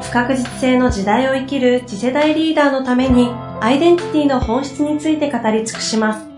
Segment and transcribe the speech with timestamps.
[0.00, 3.28] 不確実性の時代を生きる次世代リーダーのために
[3.60, 6.30] アイデンティティの本質について語り尽くします。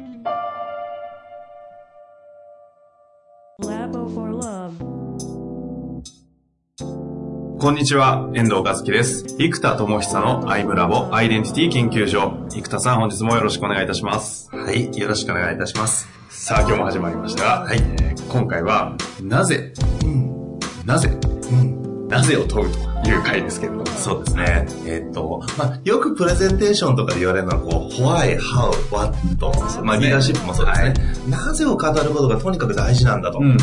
[7.61, 9.25] こんにちは、遠藤和樹です。
[9.39, 12.45] 生田智久のアイムラボアイデンティティ研究所。
[12.51, 14.51] 生田さん、本日もよろしくお願いいたします。
[14.51, 16.09] はい、よろしくお願いいたします。
[16.29, 19.73] さあ、今日も始まりましたが、はい、えー、今回は、なぜ、
[20.05, 21.17] うん、なぜ、
[21.53, 23.87] うん、なぜを問うという回ですけれども。
[23.87, 24.67] そうですね。
[24.87, 30.95] えー、っと、まあ、よくプレゼンテーションとかで言われるのは、こう、why, how, what と、まあ、リーダーシップもそうですね、は
[31.27, 31.31] い。
[31.31, 33.39] なぜを語ることがとにかく大事なんだと。
[33.39, 33.57] うん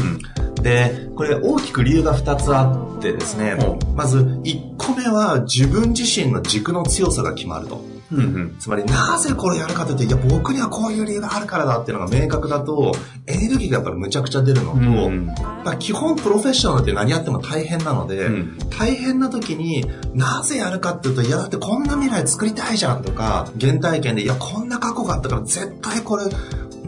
[0.62, 3.56] で、これ大きく理由が2つあってですね、
[3.96, 7.82] まず1個目は自分自身の軸の強さが決まると。
[8.12, 12.94] うんうん、つまりなぜこれやるかというと、いや僕にはこういう理由があるからだっていうのが明確だと、
[13.28, 14.86] エネルギーがやっぱりむちゃくちゃ出るのと、うん
[15.66, 26.24] うん、基本プロフェッショナルって何やっても大変なので、うん、大変な時になぜやるかっていうと、いやだってこんな未来作りたいじゃんとか、原体験で、いやこんな過去があったから絶対これ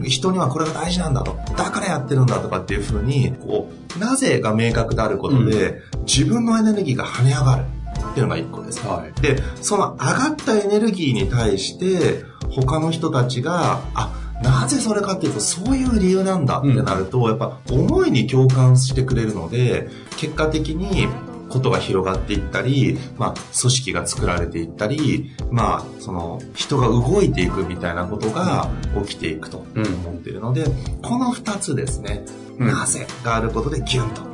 [0.04, 1.36] 人にはこれが大事なんだと。
[1.56, 7.64] だからやってるんだとかっていうふうに、こう、なぜが明確であることで、うん、自分のエネルギーが跳ね上がる。
[8.02, 8.86] っていうのが一個です。
[8.86, 21.08] はい、で、その上がったエネルギーに対して、他の人たちが、あ、なぜそれかっていうと、そういう理由なんだってなると、うん、やっぱ思いに共感してくれるので、結果的に
[21.52, 28.70] ことが広がっていったり、まあ、組織が作られていったり、まあ、その、人が動いていくみたいなことが
[29.06, 30.64] 起きていくと思っているので、
[31.02, 32.24] この二つですね、
[32.58, 34.31] なぜがあることでギュンと。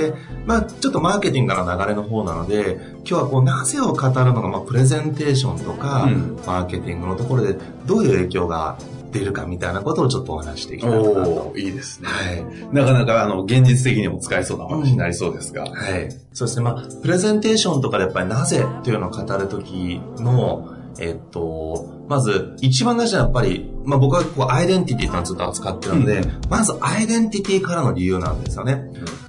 [0.00, 0.14] で、
[0.46, 6.08] まあ、ちょっとマーケティングの流れの方なので、今日はこう、なぜを語るのが、まあ、プレゼンテーションとか、
[6.46, 7.56] マーケティングのところで、
[7.86, 8.78] どういう影響が
[9.12, 11.52] 出るかみたいなことをちょっとお話していきたいなと。
[11.56, 12.08] いいですね。
[12.08, 12.44] はい。
[12.72, 15.64] なかなかあの、現実的にも使えそうな話になりそうですが。
[15.64, 16.10] うん、はい。
[16.32, 16.64] そうですね。
[16.64, 28.72] まあ、プレゼンテーションとかでやっぱりなぜっていうのを語るときの、えっと、まず、一番大事なやっぱり、まあ僕はこう、アイデンティティってのをずっと扱ってるので、うん、まずアイデンティティからの理由なんですよね。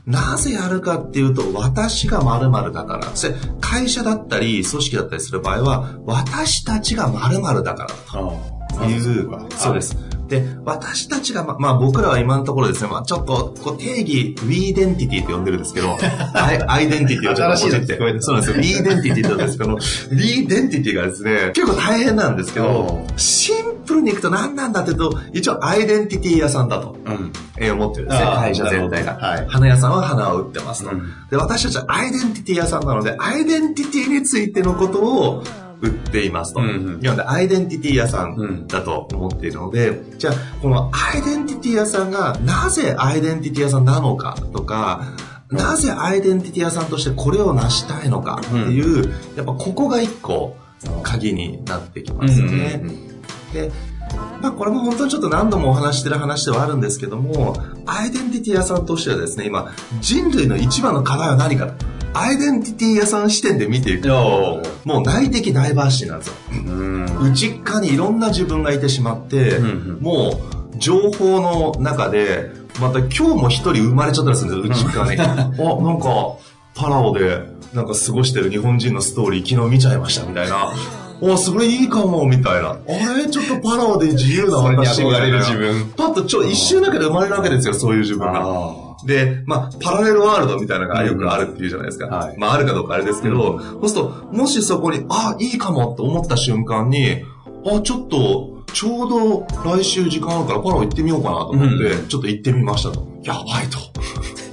[0.05, 3.15] うん、なぜやるかっていうと、私が〇〇だから。
[3.15, 3.27] そ
[3.59, 10.10] 会社だったり、組織だったりする場合は、私たちが〇〇だからだいう、そうです。
[10.31, 15.97] で、私たちが、ま、まあ僕らは今のところですね、まあちょっとこう定義、 WEdentity って呼んでるんですけど、
[16.33, 29.45] アイアイデンティティをちょっと教えて、そうなんですよ、ウィーデンティティって言うんですけど、 WEdentity がですね、結構大変なんですけど、シンプルにいくと何なんだって言うと、一応アイデンティティ屋さんだと、うん、えー、思ってるんですね、会社全体が、はい。
[29.47, 35.43] 花屋さんは花を売ってますと、うん、で、私たちはアイデンティティ屋さんなので、アイデンティティについてのことを、
[35.81, 36.61] 売っていますと。
[36.61, 45.01] うんうん、なので、アイデンティティ屋さんだと思っているので、うん、じゃあ、このアイデンティティ屋さんがなぜアイデンティティ屋さんなのかとか、
[45.49, 50.55] なぜアイデンティティ屋さんとしてこれを成したいのかっていう、うん、やっぱここが一個
[51.03, 52.79] 鍵になってきますよね。
[52.81, 53.71] うんうんうん、で
[54.41, 57.55] まあこれも本当にちょっと何度もお話してる話ではあるんですけども、
[57.85, 61.73] アイデンティティ屋さんとしてはですね、今、人類の一番の課題は何か
[62.13, 66.33] アイデンティティ屋さん視点で見ていくと、もう内的ダイバーシティなんですよ。
[67.21, 69.59] 内側にいろんな自分がいてしまって、
[69.99, 70.41] も
[70.73, 75.21] う情報の中で、また今日も一人生まれちゃったりするんですよ、内側に。
[75.21, 76.35] あ、なんか、
[76.75, 80.71] パラオで、なんか過ごしてる日本人のストーリー昨日見ちゃいましたみたいな。
[81.23, 82.69] おそれいいかも、みたいな。
[82.69, 82.77] あ
[83.15, 83.29] れ？
[83.29, 85.37] ちょっとパラオで自由な話みたいな。
[85.39, 85.93] 自分。
[85.95, 88.90] パッとちょ、一瞬だけで生まれるわけですよ、そういう自分が。
[89.05, 92.07] で、まあ、パラレルワールドみたいなのがよくあるっていうじゃないですか。
[92.07, 97.23] はい、まあ、あるかどうかあれですけど、そうすると、もしそこに、あ、いいかもって思った瞬間に、
[97.65, 103.05] あ、ちょっと、ちょうど来週時間あるからパラオ行ってみようかなと思って、うん、ちょっと行ってみましたと。
[103.23, 103.79] やばいと。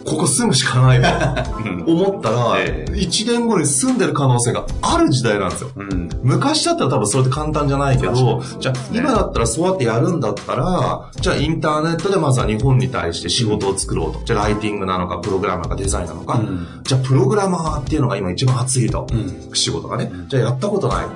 [0.08, 1.44] ここ住むしかないわ。
[1.87, 5.70] 思ったら、1年後に住んでる可能性がある時代なんですよ。
[5.76, 14.25] うん、昔だったら多分それって簡単じゃないけど、じゃあ今だったらそうやってやるんだったら、じゃあインターネットでまずは日本に対して仕事を作ろうと。
[14.25, 16.38] じゃあライティングなのか、プログラマーかデザインなのか。
[16.38, 19.06] うん、じゃあプログラマーっていうのが今一番熱いと。
[19.12, 20.10] うん、仕事がね。
[20.28, 21.06] じゃあやったことない。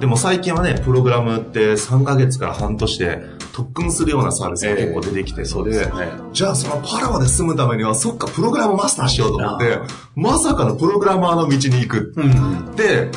[0.00, 3.22] でも最近はね、プログラムって3ヶ月から半年で
[3.52, 5.86] 特訓するようなサービスが結構出てきてそうで
[6.32, 9.78] じゃあそのパラオで住むためには、そっか、プログラムマスターしようと思って、
[10.14, 12.14] まさかのプログラマーの道に行く。
[12.16, 12.76] うん。
[12.76, 13.10] で、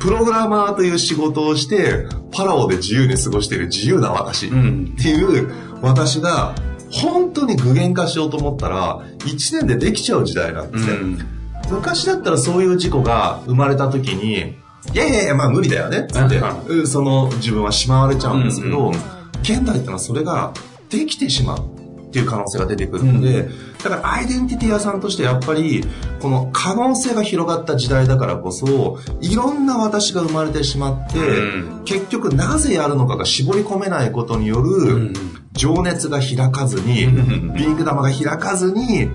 [0.00, 4.48] プログラマーという仕事をして、パラオで自由に過ごしている自由な私。
[4.48, 4.94] うん。
[4.98, 5.52] っていう
[5.82, 6.54] 私が
[6.90, 11.24] 本当に具現化しようと思ったら1年でできちゃう時代なんですね、
[11.70, 14.56] 昔だったらそういう事故が生まれた時に
[14.94, 19.15] いやいやいやまあ無理だよねっつってその自分はしまわれちゃうんですけど、うんうんうん
[19.46, 20.52] 現代ってのはそれが
[20.90, 21.76] できてしまう
[22.06, 23.48] っていう可能性が出てくるので、
[23.84, 25.84] だからアイデンティティ屋さんとしてやっぱり
[26.20, 31.84] この可能性が広がった時代だからこそいろんな私が生まれてしまって、うん。
[31.84, 35.12] 結局なぜやるのかが絞り込めないことによる、ん。
[35.52, 37.54] 情熱が開かずに、うん。
[37.54, 39.10] ビング玉が開かずに、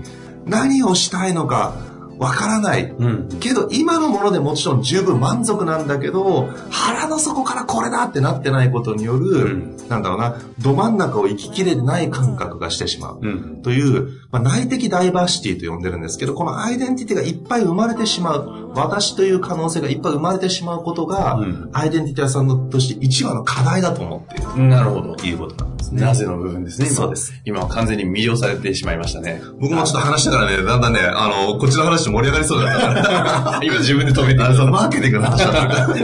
[0.46, 1.74] 何をしたいのか
[2.22, 2.84] わからない。
[2.84, 3.28] うん。
[3.40, 13.18] けど今のものでもちろん十分満足なんだけど、腹の底からこれだってなってないことによる、うんなんだろうな、ど真ん中を生ききれてない感覚がしてしまう。
[13.20, 13.62] うん。
[13.62, 25.14] という、まあ、内的ダイバーシティと呼んでるんですけど、このアイデンティティがいっぱい生まれてしまう、私という可能性がいっぱい生まれてしまうことが、うんアイデンティティ屋さんのとして一番の課題だと思っているなるほど。
[25.16, 26.02] ということなんですね。
[26.02, 27.32] なぜの部分ですね、今そうです。
[27.44, 29.42] 今は完全に魅了されてしまいましたね。
[29.60, 33.60] 僕もちょっと話したからね、だんだんね、あの、こっちの話で盛り上がりそうだった。
[33.64, 35.96] 今自分で止めてあの、そのマーケティングの話だっ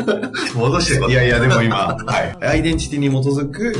[0.53, 0.59] た。
[0.59, 2.45] 戻していやいや、でも今、はい。
[2.45, 3.75] アイデンティティに基づく、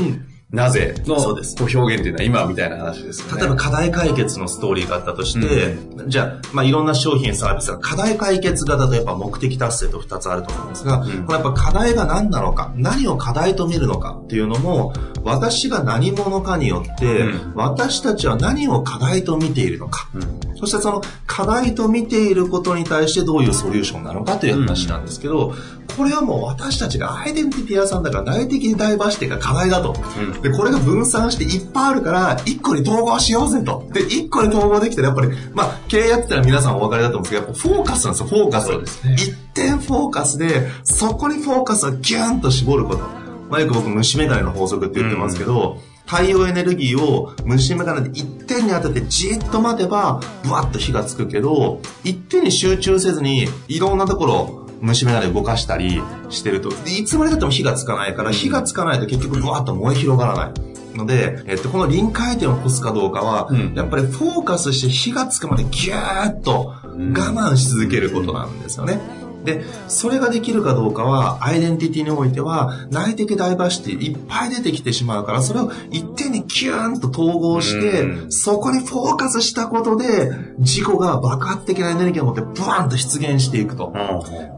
[0.51, 3.39] なぜのそうですこう表現っていうのは今みたいな話ですよね。
[3.39, 5.77] 例えば課題解決のストーリーがあったとして、
[6.07, 14.93] じゃあ、まあ、いろんな商品サービスが課題解決型とやっぱ目的達成と2つあると思うんですが、んこれやっぱ課題が何なのか、何を課題と見るのかっていうのも、
[15.23, 25.53] 私が何者かによって、うん私たちは何を課題と見ているのか、うんそしてその課題と見ていることに対してどういうソリューションなのかという話なんですけど、
[25.95, 29.95] これはもう私たちがアイデンティティ屋さんだから内的にダイバーシティが課題だと。
[30.19, 33.87] うんで、これが分散していっぱいあるから、一個に統合しようぜと。
[33.93, 38.69] で、一個に統合できたらやっぱり、まあ、経営やってたら皆さんお分かりだと思うんですけど、やっぱフォーカスなんですよ、フォーカス。
[39.07, 43.01] ね一点フォーカスで、そこにフォーカスをギューンと絞ること。
[43.49, 45.77] まあ、よく僕、虫眼鏡の法則って言ってますけど、
[46.09, 60.53] 太陽エネルギーを虫眼鏡で一点に当ててじーっと待てば、ブワッと火がつくけど、一点に集中せずに、いろんなところ、虫眼鏡動かしたりしてると、でいつまでたっても火がつかないから、火がつかないと結局ブワッと燃え広がらない。
[60.97, 68.99] ので、えっと、この臨界点を起こすかどうかは、うんやっぱりフォーカスして火がつくまでギューッと我慢し続けることなんですよね。
[69.43, 83.93] で、それができるかどうかは、アイデンティティにおいては、内的ダイバーシティいっぱい出てきてしまうから、それを一点にキューンと統合して、うんそこにフォーカスしたことで、事故が爆発的なエネルギーを持ってブワンと出現していくと。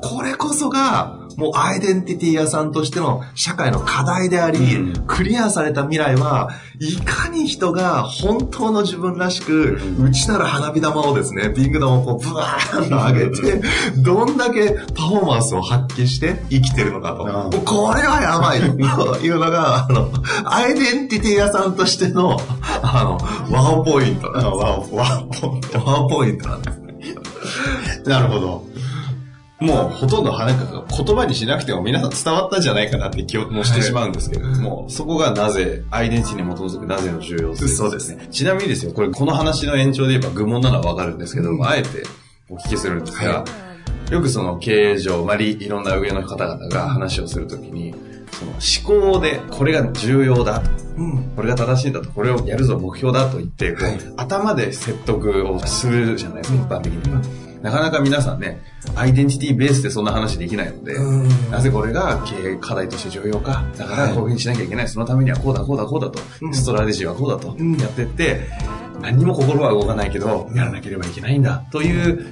[0.01, 6.50] これこそが、もうアイデンティティ屋さんとしての社会の課題であり、うんクリアされた未来は、
[6.80, 13.62] いかに人が本当の自分らしく、内なる花火玉をですね、 being 玉をこうブワーンと上げて、
[13.98, 17.24] どんだけパフォーマンスを発揮して生きてるのかと。
[17.24, 20.12] うんもうこれはやばいというのが、あの、
[20.45, 22.38] アイデンティティ屋さんとしての、
[22.81, 24.95] あの、ワンポイントなんです。
[24.95, 25.80] ワンポイント。
[25.80, 26.81] ワンポイントなんです。
[28.06, 28.66] なるほど。
[29.62, 38.28] もうほとんどなんか言葉にしなくても皆さん伝わったんじゃないかなって気もしてしまうんですけれども、そこがなぜ、アイデンティティに基づくなぜの重要性そうですね。
[38.31, 41.90] ちなみにですよ、これこの話の延長で言えば愚問なのはわかるんですけども、あえて
[42.50, 43.46] お聞きするんですが、は
[44.10, 47.94] よくその経営上、まりいろんな上の方々が話をするときに、
[48.31, 51.24] その思考でこれが重要だと、うん。
[51.35, 57.21] これが正しいんだと、これをやるぞ目標だと言って、はい頭で説得をするじゃないですか、一般的には。
[57.61, 58.59] なかなか皆さんね、
[58.95, 63.63] アイデンティティベースでそんな話できないので、うんなぜこれが経営課題として重要か。
[63.77, 64.87] だからはいこういうふうにしなきゃいけない。
[64.87, 66.19] そのためにはこうだ、こうだ、こうだと。
[66.41, 67.56] うんストラテジーはこうだと。
[67.57, 68.47] うんやってって、
[69.01, 71.65] 何にも心は動かないけど、やらなければいけないんだ。
[71.71, 72.25] という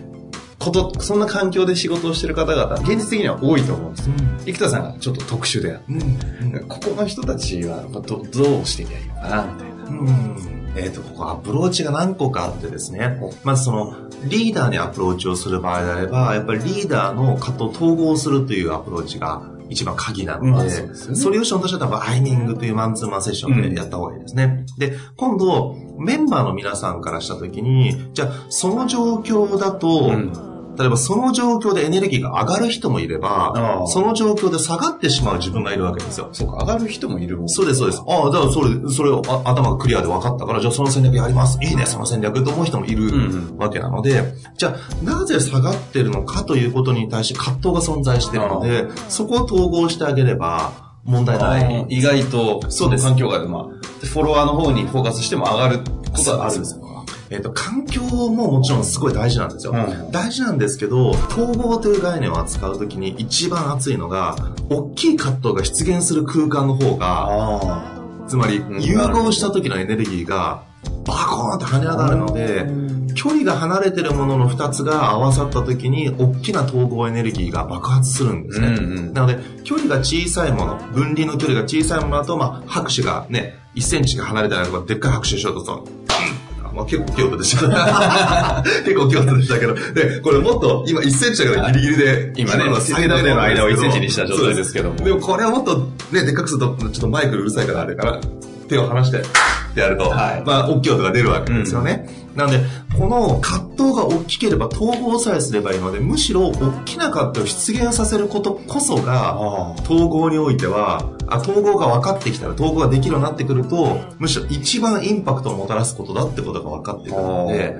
[0.57, 4.15] こと、そんな環境で仕事をしてる方々、現実的には多いと思うんですよ。
[4.45, 5.83] 生田さんがちょっと特殊である。
[5.89, 6.65] うん。
[6.67, 9.99] ここの人たちはどどうしていけばいいのかな、みたいな。
[9.99, 10.03] う
[10.55, 13.19] んえっ、と、ここアプローチが何個かあってですね。
[13.43, 13.95] まずその、
[14.25, 24.65] リーダーにアプローチをする場合であれば、やっぱりリーダーの方と統合するというアプローチが一番鍵なので、うですよねソリューションとしては多分アイミングというマンツーマンセッションでやった方がいいですね。
[24.77, 30.48] で、今度、メンバーの皆さんからしたときに、じゃあ、その状況だと、うん
[30.79, 36.29] 例えばその状況でエネルギーが上がる人もいればその状況で下がってしまう自分がいるわけですよ。
[36.31, 37.49] そうか、上がる人もいるもん。
[37.49, 38.01] そうです、そうです。
[38.07, 41.59] ああ、だからそれ、それをあ頭がクリアで分かったから、じゃあその戦略やります。
[41.61, 50.71] いいね、その戦略と思う人もいるんわけなので、じゃあ、なぜ下がってるのかということに対して葛藤が存在しているので、そこを統合してあげれば、
[51.05, 51.85] 問題ない。
[51.89, 53.63] 意外と、そうです環境下で、まあ、
[54.05, 56.88] フォロワーの方にフォーカスしても上がることはあるんですよ。
[57.29, 59.73] えっ、と、環境ももちろんすごい大事なんですよ。
[59.73, 60.11] うん。
[60.11, 64.35] 大事なんですけど、統合という概念を扱うときに一番熱いのが、
[64.69, 68.81] 大きいカットが出現する空間の方が、あつまりうん。
[68.81, 70.63] 融合した時のエネルギーが
[71.05, 78.67] バコーンって跳ね上がるので、距離が離れてるものの2つが合わさった時に大きな統合エネルギーが爆発するんですね。
[78.67, 79.13] うんうん。
[79.13, 85.85] なので、距離が小さいもの、分離の距離が小さいものだと、まあ、拍手がね、1センチが離れたりとか、でっかい拍手しようと
[86.79, 88.63] まあ、結構京都でした。
[88.85, 89.73] 結構京都でしたけど。
[89.73, 95.77] で、これもっと、今1センチだからギリギリで、今ねの最大限の間を1センチにした状態ですけどもでもこれはもっと
[96.11, 98.21] ね、でっかくすると、ちょっとマイクうるさいからあれから、
[98.69, 99.21] 手を離して、っ
[99.73, 102.09] てやると、はいまあ、大きい音が出るわけですよね。
[102.39, 102.61] なので、
[102.97, 109.73] この葛藤が大きければ統合さえすればいいので、むしろ大きな葛藤を出現させることこそが、あ。
[109.81, 117.77] 統合においては、あ統合が分かってきたら、統合ができるようになってくると、むしろ一番インパクトをもたらすことだってことが分かってくるので、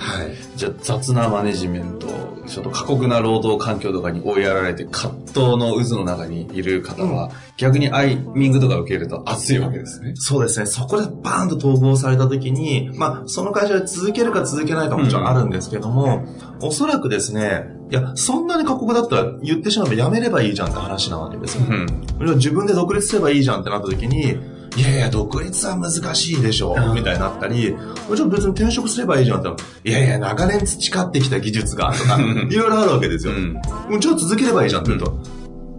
[0.00, 0.34] はい。
[0.56, 2.08] じゃあ雑なマネジメント、
[2.46, 10.12] ちょっと過酷な労働環境とかに追いやられて葛藤の渦の中にいる方は、逆にアイミングとか受けると熱いわけですね。
[10.16, 10.64] そうですね。
[10.64, 16.24] そこでバーンと統合された時に、まあ、その会社で続けるか続けないかももちろんあるんですけども、
[16.62, 21.64] おそらくですね、いや、そんなに過酷だったら言ってしまえばやめればいいじゃんって話なわけですよ。
[21.64, 22.36] ん。
[22.36, 24.38] 自分で独立すればいいじゃんってなった時に、
[24.76, 27.76] いやいや、独立は難しいでしょ、みたいになったり、
[28.14, 33.32] じゃあ別に転職すればいいじゃんっていやいや、長年培ってきた技術が、とか、 いろいろあるわけですよ。
[33.32, 33.54] うん。
[33.54, 35.18] もうじゃあ続ければいいじゃんって言うと、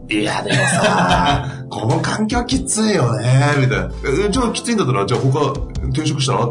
[0.09, 3.89] いや、でもさ、 この環境きついよね、みたいな。
[4.25, 5.51] えじゃあきついんだったら、じゃあ他
[5.89, 6.49] 転職したら？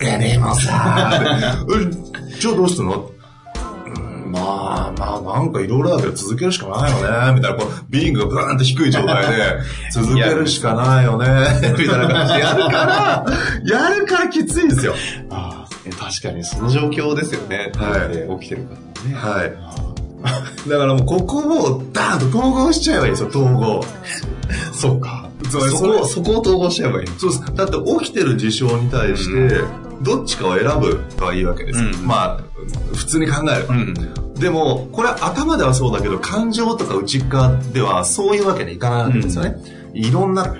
[0.00, 1.18] え、でもさ、
[2.34, 3.10] えじゃあどうするの？
[3.86, 4.63] うんまあま
[5.04, 9.58] あ、なんかいろいろだけど続けるしかないよね、みたいな、こう、ビーイングがブーンって低い状態で、
[9.92, 11.26] 続けるしかないよね、
[11.78, 13.26] みたいな感じでやるから、
[13.64, 14.94] やるからきついんですよ。
[15.30, 17.72] ああ、確かにその状況ですよね。
[17.76, 19.16] はいで起きてるからね。
[19.16, 19.84] はい。
[20.68, 21.38] だからもうここ
[21.74, 23.84] をダーンと統合しちゃえばいいですよ、統合。
[24.72, 25.28] そうか。
[25.50, 27.06] そそこ、そこを統合しちゃえばいい。
[27.18, 27.54] そうです。
[27.54, 29.60] だって起きてる事象に対して、
[30.02, 31.80] どっちかを選ぶのはいいわけです。
[31.80, 32.40] うんまあ、
[32.94, 33.66] 普通に考える。
[33.68, 33.94] うん。
[34.44, 39.56] でも、これは頭ではそうだけど、感情とか内側ではそういうわけにいかないわけですよね。
[39.94, 40.54] いろんな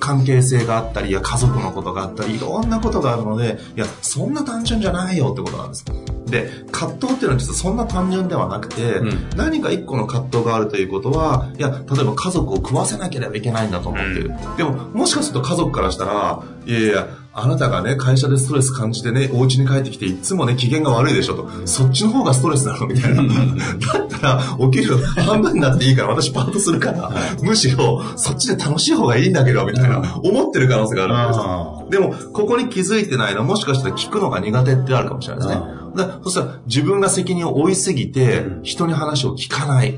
[0.00, 5.84] 関係性があったり、いや家族のことがあったり、いろんなことがあるので、いや、そんな単純じゃないよってことなんです。
[6.30, 14.32] で、葛藤っていうのは実はそんな単純ではなくて、うん何か一個の葛藤があるということは、いや、例えば家族を食わせなければいけないんだと思ってる。
[14.56, 17.08] でも、もしかすると家族からしたら、いやいや、
[17.40, 21.48] あなたがね、会社でストレス感じてね、お家に帰ってきて、いつもね、機嫌が悪いでしょと。
[21.66, 23.22] そっちの方がストレスなのみたいな。
[23.22, 31.88] だったら、お給料半分になっていいから、私パートするから、むしろ、そっちで楽しい方がいいんだけど、みたいな、思ってる可能性があるわけですよ。
[31.90, 35.64] でも、ここに気づいてないのは、もしかしたら聞くのが苦手ってあるかもしれないですね。
[35.98, 39.96] だそしたら、自分が責任を負いすぎて、人に話を聞かない。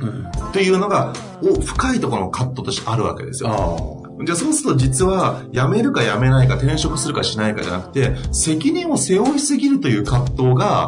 [0.52, 3.99] というのが、お深いところのカットとしてあるわけですよ。
[4.20, 10.86] あじゃあそうすると実は、辞めるか辞めないか、転職するかしないかじゃなくて、責任を背負いすぎるという葛藤が。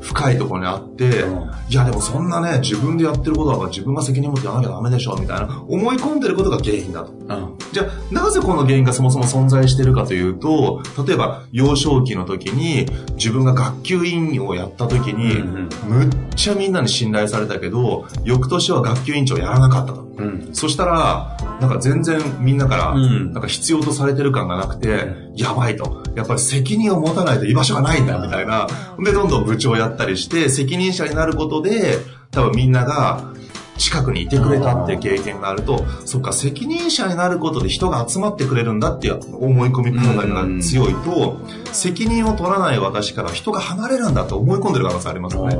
[0.00, 1.24] 深いところにあって、
[1.68, 7.12] いやでもそんなね、自分でやってることだから自分が責任持ってやらなきゃダメでしょ、みたいな思い込んでることが原因だと。
[7.28, 12.86] あじゃあ、なぜこの原因がそもそも存在してるかというと、例えば、幼少期の時に、
[13.16, 20.02] 自分が学級委員をやった時に、うんむっちゃみんなに信頼されたけど、翌年は学級委員長やらなかったと。
[20.18, 20.48] うん。
[20.52, 26.02] そしたら、なんか全然みんなから、うんなんか必要とされてる感がなくて、やばいと。
[26.14, 28.66] やっぱり責任を持たないと居場所がないんだ、みたいな。
[28.98, 31.98] で、どんどん部長やったりして、責任者になることで、
[32.30, 33.32] 多分みんなが、
[33.78, 41.40] 近くにいてくれたっていう経験があると、そっか、責任者になることで人が集まってくれるんだっていう思い込み考えが強いと、
[41.72, 45.56] 責任を取らない私から人が離れるんだと思い込んでる可能性ありますよね。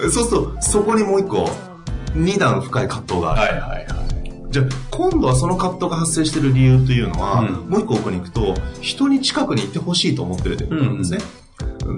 [0.00, 0.10] うん。
[0.10, 1.48] そうすると、そこにもう一個、
[2.14, 3.40] 二段深い葛藤がある。
[3.40, 4.03] はいはいはい。
[4.54, 11.18] じゃあ、今度はその葛藤が発生している理由というのは、うんもう一個奥に行くと、人に近くにいてほしいと思ってるということなんですね。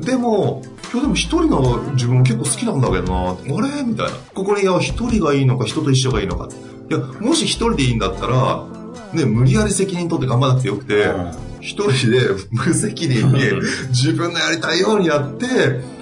[0.01, 4.13] でも、今日でも一人の自分結構好きなんだけどな、あれみたいな。
[4.35, 6.49] ここに、いや、一人がいいのか、人と一緒がいいのか。
[6.89, 8.65] いや、もし一人でいいんだったら、
[9.13, 11.11] ね、無理やり責任取って頑張らなくてよくて、
[11.61, 12.21] 一人で
[12.53, 13.41] 無責任に
[13.91, 15.47] 自分のやりたいようにやって、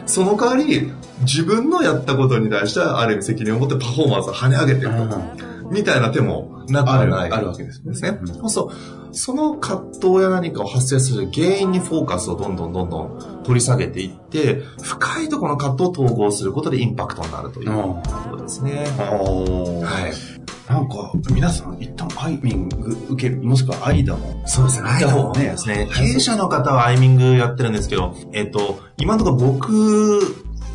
[0.06, 0.92] その代わり、
[1.23, 5.53] 自分のやったことに対しては、ある意味責任を持ってパフォーマンスを跳ね上げていくと。
[5.71, 7.30] みたいな手もなくはない。
[7.30, 7.94] あるわけですね。
[7.94, 9.14] そうそう。
[9.16, 18.02] その葛藤や何かを発生する原因にフォーカスをどんどんどんどん取り下げていって、深いところの葛藤を統合することでインパクトになるというこ
[18.37, 18.85] とですね。
[18.99, 20.44] はい。
[20.71, 24.42] なんか、皆さん一旦アイミング受ける、もしくはアイダも。
[24.47, 24.88] そうですね。
[24.88, 25.44] アイダもね。
[25.44, 25.88] ですね。
[25.94, 30.21] 経営者の方はアイミングやってるんですけど、えっと、今のところ僕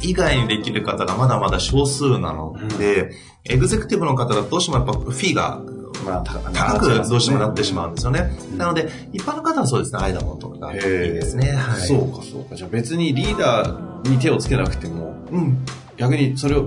[0.02, 3.12] 以外にできる方がまだまだ少数なので、うん、
[3.46, 5.62] エグゼクティブの方だとどうしてもやっぱフィーが
[6.06, 8.32] まあ、高くどうしてもなってしまうんですよね。
[8.52, 11.52] うん、なので、一般の方はそうですね、アイダモンとかがいいですね。
[11.52, 12.56] はい、そうか、そうか。
[12.56, 15.66] じゃあ別にリーダーに手をつけなくても、うん、
[15.98, 16.66] 逆にそれを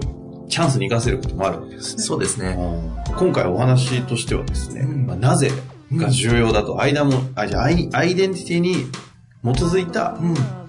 [0.49, 2.03] チャンスに生かせることもあるわけですね。
[2.03, 2.59] そうですね。
[3.17, 5.51] 今回お話としてはですね、うん、まあ、なぜ
[5.95, 8.75] が重要だと、間も、あ、じゃあアイアイデンティティに
[9.43, 10.19] 基づいた、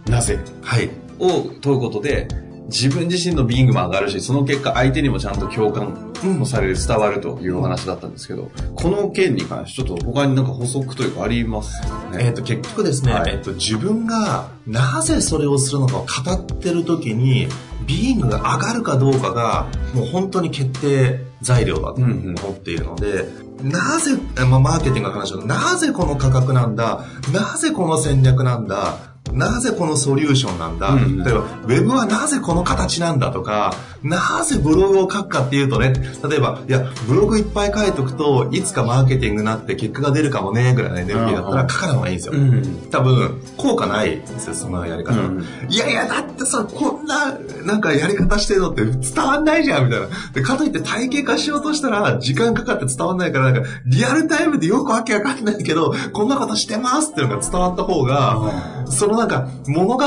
[0.07, 2.27] なぜ、はい、を問うことで、
[2.67, 12.25] 自分自身のビーングも上がるし、その結果相手にもちゃんと共感もされる、伝わるというお話だったんですけど、この件に関してちょっと他になんか補足というかありますね？
[12.25, 17.47] えっ、と、結局ですね、はい、えっ、と、自分がなぜそれをするのかを語ってる時に、
[17.85, 24.17] ビーイングが上がるかどうかが、もう本当に決定材料だと思っているので、うんうん、なぜ、
[24.49, 33.31] まあ、マーケティングの話だなぜこの価格なんだなぜこの戦略なんだなぜこのソリューションなんだ、うん、例えば、ウェブはなぜこの形なんだ？
[33.31, 33.73] とか、
[34.03, 35.93] なぜブログを書くかっていうとね、
[36.27, 42.33] 例えば、いや、ブログいっぱい書いとくといつかマーケティングになって結果が出るかもね、ぐらいのエネルギーだったら書かない方がいいんですよ。
[42.33, 50.07] うん、多分、効果ないんですよ、そのやり方、うん、いやいや、だってさ、こんな、なんかやり方してるのって伝わんないじゃん、みたいな。
[50.33, 60.03] で、かといって体系化しようとしたら、時間かかって伝わんないから、なんか、リアルタイムでよくわけわかんないけど、こんなことしてますっていうのが伝わった方が、そのなんか、物語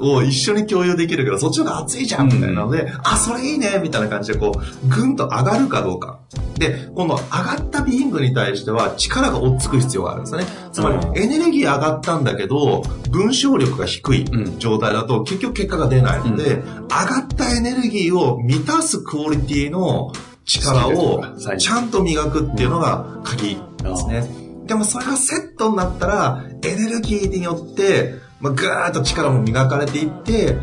[0.00, 6.20] を一緒に共有できるから、そっちの方が熱いじゃん、みたいなので、あ、それいいね、みたいな感じで、こう、ぐんと上がるかどうか。
[6.58, 10.46] で、今度上がったビングに対しては力が追っつく必要があるんですよね。
[10.72, 14.24] つまり、エネルギー上がったんだけど、文章力が低い
[14.58, 20.12] 状態だと結局結果が出ないので、上がったエネルギーを満たすクオリティの
[20.44, 21.24] 力を
[21.58, 24.28] ちゃんと磨くっていうのが鍵ですね。
[24.66, 30.56] でもそれがセットになったら、エネルギーによって、まあ、ぐーっと力も磨かれていって、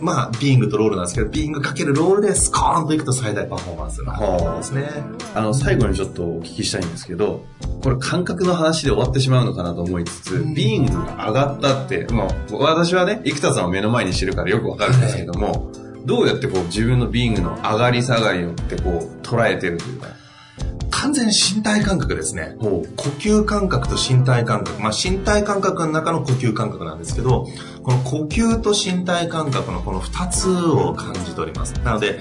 [0.00, 4.88] まあ、ビーングとロールなんですけど、ビーングかけるロールでスコーンといくと最大パフォーマンスのですね。
[5.34, 7.44] あの、最後にちょっとお聞きしたいんですけど、
[7.82, 15.70] これ感覚の話で終わってしまうのかなと思いつつ、ビーングが上がったって、もう、私はね、生田さんを目の前にしてるからよくわかるんですけども、
[16.04, 20.08] どうやってこう自分のビーングの上がり下がりをってこう捉えてるというか、
[20.90, 22.56] 完全に身体感覚ですね。
[22.60, 22.82] 呼
[23.18, 24.80] 吸感覚と身体感覚。
[24.80, 27.46] まあ、身体感覚の中の呼吸感覚なんですけど、
[27.82, 31.72] この呼吸と身体感覚のこの二つを感じております。
[31.84, 32.20] なので、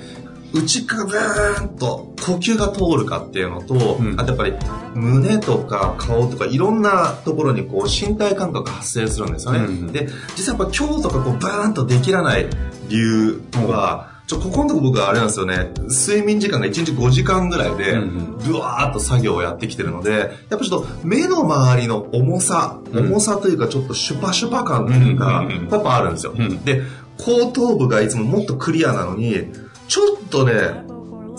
[0.54, 4.54] 内からブーンと呼吸が通るかっていうのと、うん、あとやっぱり
[4.96, 9.60] 胸とか顔とかいろんなところにこう身体感覚が発生するんですよね。
[9.60, 12.48] うん、で、実はやっぱ今日とかこうバーンとできらない
[12.88, 17.98] 理由は、ちょ、ここのとこ僕はあれなんですよね、睡眠時間が1日5時間ぐらいで、
[18.46, 26.34] ブワーっと作業をやってきてるので、やっぱちょっと目の周りの重さ、重さというかちょっとシュパシュパ感というか、やっぱあるんですよ。
[26.66, 26.84] で、
[27.18, 29.48] 後頭部がいつももっとクリアなのに、
[29.88, 30.86] ちょっとね、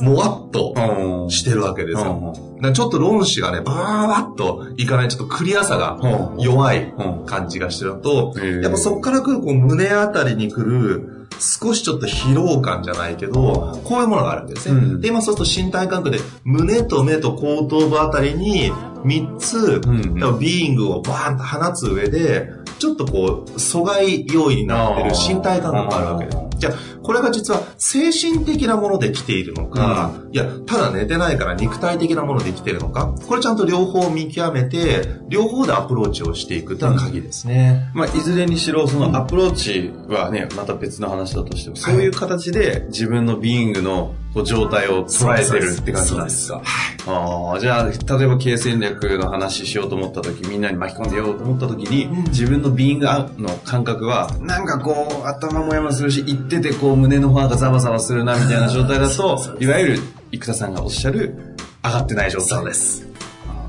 [0.00, 2.34] もわっとしてるわけですよ。
[2.72, 6.00] ちょっと論旨がね、バーワッといかない、ちょっとクリアさが
[6.38, 6.94] 弱い
[7.26, 14.78] 感じがしてるのと、やっぱそこから来るこう胸あたりに来る、少しちょっと疲労感じゃないけど、こういうものがあるんですね。
[14.78, 18.72] うん、で、今そうすると身体感覚で、胸と目と後頭部あたりに
[19.04, 26.47] 3つ、うん、ビーイングをバーンと放つ上で、ちょっとこう、阻害要因になってる身体感覚があるわけです。
[26.58, 37.90] じゃあ、これが実は精神的なもので来ているのか、うん、いや、ただ寝てないから肉体的なもので来ているのか、これちゃんと両方見極めて、両方でアプローチをしていくっていうのが鍵ですね。
[37.94, 46.60] まあ、いずれにしろ、そのアプローチはね、また別の話だとしても、そういう形で自分の being のこう状態を捉えてるって感じなんですか？
[46.62, 46.64] はい、
[47.06, 53.06] ああ、じゃあ、例えば経営戦略の話しようと思った時、みんなに巻き込んでようと思った時に、うん、自分の being
[53.42, 62.48] の感覚は、なんかこう、頭もやまするし、言っててこう、胸の方がざわざわするな、みたいな状態だと、いわゆる、生田さんがおっしゃる、上がってない状態。
[62.48, 63.07] そうです。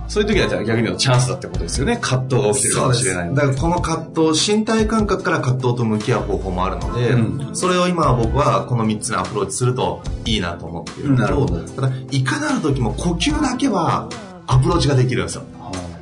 [0.09, 1.97] そういう時はじゃあ逆に言うとチャンスだってことですよね。
[2.01, 11.61] 葛藤が起きてるかもしれないだからこの葛藤、身体感覚から葛藤と向き合う方法もあるので、うん、それを今僕はこの3つにアプローチするといいなと思っているなるほど。
[11.61, 14.09] ただ、いかなる時も呼吸だけは
[14.47, 15.43] アプローチができるんですよ。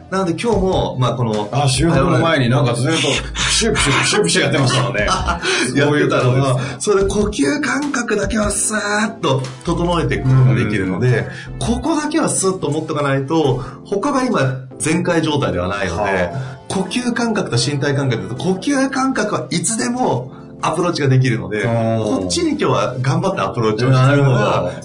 [0.10, 2.98] なので今日も、まあこの、あ、収録の前になんかずっと、
[3.34, 5.08] プシュプシュプシュプシュやってましたもんね。
[5.76, 11.28] そういうたのが、それで呼吸感覚だけはスーッと整えていくことができるので、
[11.60, 14.40] ここだけはスッと持っとかないと、他が今
[14.80, 16.32] 全開状態ではないので、
[16.70, 24.24] 呼吸感覚と身体感覚と呼吸感覚はいつでもアプローチができるので、こっちに今日は頑張ってアプローチをしながら、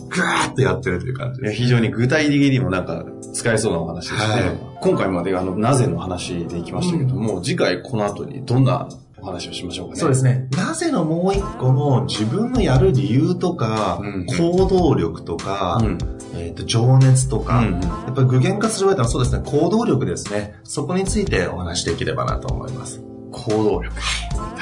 [0.08, 1.54] ぐわーってやってるという感じです。
[1.54, 8.88] 非常に具体的にもなんか使えそうなお話でして、はい、今回まであの、なぜの話でいきましたけども、うん、次回この後にどんな
[9.22, 10.00] お話をしましょうかね。
[10.00, 10.48] そうですね。
[10.56, 15.98] なぜのもう一個の自分のやる理由とか、うん、行動力とか、うん、
[16.34, 20.56] えっ、ー、と、情熱とか、うん、やっぱり具現化する上ではそうですね、行動力ですね。
[20.64, 23.00] そこについてお話しできればなと思います。
[23.30, 23.94] 行動力。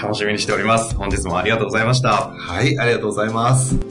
[0.00, 0.96] 楽しみにしております。
[0.96, 2.32] 本日もありがとうございました。
[2.32, 3.89] はい、ありがとうございます。